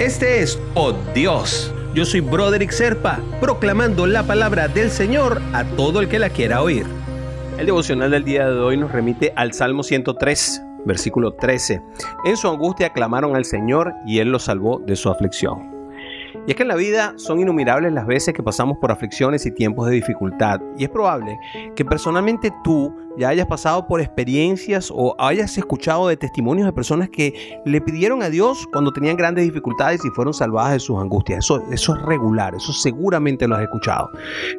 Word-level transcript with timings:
Este 0.00 0.40
es 0.40 0.58
Oh 0.72 0.94
Dios. 1.14 1.74
Yo 1.94 2.06
soy 2.06 2.20
Broderick 2.20 2.70
Serpa, 2.70 3.20
proclamando 3.38 4.06
la 4.06 4.22
palabra 4.22 4.66
del 4.66 4.90
Señor 4.90 5.42
a 5.52 5.62
todo 5.62 6.00
el 6.00 6.08
que 6.08 6.18
la 6.18 6.30
quiera 6.30 6.62
oír. 6.62 6.86
El 7.58 7.66
devocional 7.66 8.10
del 8.10 8.24
día 8.24 8.48
de 8.48 8.58
hoy 8.58 8.78
nos 8.78 8.92
remite 8.92 9.34
al 9.36 9.52
Salmo 9.52 9.82
103, 9.82 10.62
versículo 10.86 11.34
13. 11.34 11.82
En 12.24 12.38
su 12.38 12.48
angustia 12.48 12.94
clamaron 12.94 13.36
al 13.36 13.44
Señor 13.44 13.92
y 14.06 14.20
Él 14.20 14.32
los 14.32 14.44
salvó 14.44 14.78
de 14.78 14.96
su 14.96 15.10
aflicción. 15.10 15.70
Y 16.46 16.52
es 16.52 16.56
que 16.56 16.62
en 16.62 16.68
la 16.68 16.76
vida 16.76 17.12
son 17.16 17.38
innumerables 17.38 17.92
las 17.92 18.06
veces 18.06 18.32
que 18.32 18.42
pasamos 18.42 18.78
por 18.78 18.90
aflicciones 18.90 19.44
y 19.44 19.50
tiempos 19.50 19.86
de 19.86 19.96
dificultad. 19.96 20.62
Y 20.78 20.84
es 20.84 20.88
probable 20.88 21.38
que 21.76 21.84
personalmente 21.84 22.50
tú 22.64 22.96
ya 23.18 23.28
hayas 23.28 23.46
pasado 23.46 23.86
por 23.86 24.00
experiencias 24.00 24.90
o 24.94 25.14
hayas 25.18 25.56
escuchado 25.58 26.08
de 26.08 26.16
testimonios 26.16 26.66
de 26.66 26.72
personas 26.72 27.08
que 27.08 27.60
le 27.64 27.80
pidieron 27.80 28.22
a 28.22 28.30
Dios 28.30 28.66
cuando 28.72 28.92
tenían 28.92 29.16
grandes 29.16 29.44
dificultades 29.44 30.04
y 30.04 30.10
fueron 30.10 30.34
salvadas 30.34 30.72
de 30.72 30.80
sus 30.80 30.98
angustias. 31.00 31.44
Eso, 31.44 31.62
eso 31.70 31.94
es 31.94 32.02
regular, 32.02 32.54
eso 32.54 32.72
seguramente 32.72 33.46
lo 33.46 33.56
has 33.56 33.62
escuchado. 33.62 34.10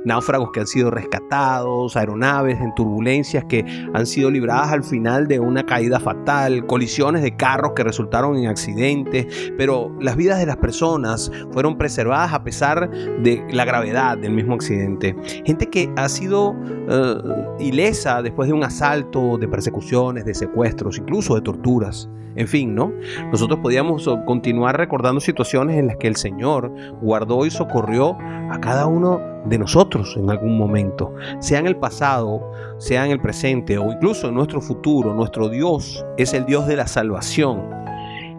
Náufragos 0.05 0.51
que 0.51 0.61
han 0.61 0.67
sido 0.67 0.91
rescatados, 0.91 1.95
aeronaves 1.95 2.59
en 2.59 2.73
turbulencias 2.75 3.45
que 3.45 3.65
han 3.93 4.05
sido 4.05 4.29
libradas 4.29 4.71
al 4.71 4.83
final 4.83 5.27
de 5.27 5.39
una 5.39 5.65
caída 5.65 5.99
fatal, 5.99 6.65
colisiones 6.65 7.21
de 7.21 7.35
carros 7.35 7.73
que 7.75 7.83
resultaron 7.83 8.37
en 8.37 8.47
accidentes, 8.47 9.51
pero 9.57 9.95
las 9.99 10.15
vidas 10.15 10.39
de 10.39 10.45
las 10.45 10.57
personas 10.57 11.31
fueron 11.51 11.77
preservadas 11.77 12.33
a 12.33 12.43
pesar 12.43 12.89
de 12.89 13.45
la 13.51 13.65
gravedad 13.65 14.17
del 14.17 14.33
mismo 14.33 14.55
accidente. 14.55 15.15
Gente 15.45 15.67
que 15.67 15.89
ha 15.97 16.09
sido 16.09 16.55
eh, 16.89 17.15
ilesa 17.59 18.21
después 18.21 18.47
de 18.47 18.50
un 18.53 18.63
asalto, 18.63 19.37
de 19.37 19.47
persecuciones, 19.47 20.25
de 20.25 20.33
secuestros, 20.33 20.97
incluso 20.97 21.35
de 21.35 21.41
torturas. 21.41 22.09
En 22.35 22.47
fin, 22.47 22.73
¿no? 22.73 22.93
Nosotros 23.29 23.59
podíamos 23.59 24.09
continuar 24.25 24.77
recordando 24.77 25.19
situaciones 25.19 25.77
en 25.77 25.87
las 25.87 25.97
que 25.97 26.07
el 26.07 26.15
Señor 26.15 26.73
guardó 27.01 27.45
y 27.45 27.51
socorrió 27.51 28.17
a 28.49 28.59
cada 28.61 28.87
uno 28.87 29.19
de 29.45 29.57
nosotros 29.57 30.15
en 30.17 30.29
algún 30.29 30.57
momento, 30.57 31.13
sea 31.39 31.59
en 31.59 31.67
el 31.67 31.75
pasado, 31.75 32.51
sea 32.77 33.05
en 33.05 33.11
el 33.11 33.19
presente 33.19 33.77
o 33.77 33.91
incluso 33.91 34.29
en 34.29 34.35
nuestro 34.35 34.61
futuro. 34.61 35.13
Nuestro 35.13 35.49
Dios 35.49 36.05
es 36.17 36.33
el 36.33 36.45
Dios 36.45 36.67
de 36.67 36.77
la 36.77 36.87
salvación 36.87 37.81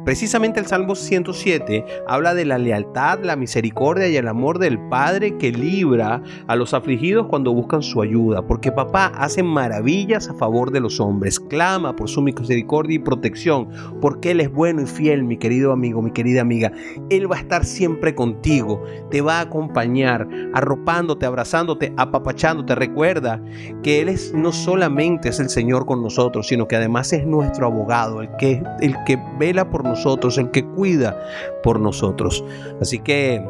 Precisamente 0.05 0.59
el 0.59 0.67
Salmo 0.67 0.97
107 0.97 1.85
habla 2.09 2.35
de 2.35 2.45
la 2.45 2.59
lealtad, 2.59 3.21
la 3.23 3.37
misericordia 3.37 4.09
y 4.09 4.17
el 4.17 4.27
amor 4.27 4.59
del 4.59 4.81
Padre 4.89 5.39
que 5.39 5.53
libra 5.53 6.21
a 6.49 6.57
los 6.57 6.75
afligidos 6.75 7.29
cuando 7.29 7.55
buscan 7.55 7.83
su 7.83 8.03
ayuda, 8.03 8.45
porque 8.45 8.73
papá 8.73 9.13
hace 9.15 9.45
maravillas 9.45 10.29
a 10.29 10.35
favor 10.35 10.73
de 10.73 10.81
los 10.81 10.99
hombres, 10.99 11.39
clama 11.39 11.95
por 11.95 12.09
su 12.09 12.21
misericordia 12.21 12.97
y 12.97 12.99
protección, 12.99 13.69
porque 14.01 14.33
Él 14.33 14.41
es 14.41 14.53
bueno 14.53 14.83
y 14.83 14.87
fiel, 14.87 15.23
mi 15.23 15.37
querido 15.37 15.71
amigo, 15.71 16.03
mi 16.03 16.11
querida 16.11 16.41
amiga. 16.41 16.73
Él 17.09 17.31
va 17.31 17.37
a 17.37 17.41
estar 17.41 17.65
siempre 17.65 18.17
contigo, 18.17 18.83
te 19.09 19.21
va 19.21 19.39
a 19.39 19.43
acompañar, 19.43 20.29
arropándote, 20.53 21.27
abrazándote, 21.27 21.93
apapachándote. 21.97 22.75
Recuerda 22.75 23.41
que 23.85 24.01
Él 24.01 24.09
es 24.09 24.35
no 24.35 24.51
solamente 24.51 25.29
es 25.29 25.39
el 25.39 25.49
Señor 25.49 25.87
con 25.87 26.03
nosotros, 26.03 26.49
sino 26.49 26.67
que 26.67 26.75
además 26.75 27.13
es 27.13 27.25
nuestro 27.25 27.67
abogado, 27.67 28.21
el 28.21 28.35
que, 28.37 28.65
el 28.81 28.97
que 29.05 29.17
vela 29.39 29.71
por 29.71 29.85
nosotros 29.85 29.92
nosotros, 29.93 30.39
el 30.39 30.51
que 30.51 30.65
cuida 30.65 31.17
por 31.63 31.79
nosotros. 31.79 32.45
Así 32.81 32.99
que 32.99 33.45